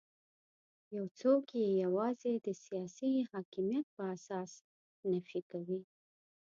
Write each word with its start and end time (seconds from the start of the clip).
یو 0.95 1.05
څوک 1.19 1.45
یې 1.59 1.67
یوازې 1.83 2.33
د 2.45 2.47
سیاسي 2.65 3.11
حاکمیت 3.31 3.85
په 3.95 4.03
اساس 4.15 4.51
نفي 5.11 5.41
کوي. 5.51 5.81